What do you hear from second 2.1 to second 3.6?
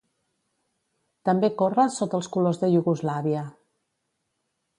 els colors de Iugoslàvia.